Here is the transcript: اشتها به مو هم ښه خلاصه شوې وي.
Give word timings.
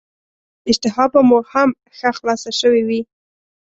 اشتها 0.69 1.03
به 1.13 1.19
مو 1.29 1.39
هم 1.53 1.69
ښه 1.97 2.09
خلاصه 2.17 2.51
شوې 2.59 2.81
وي. 2.87 3.01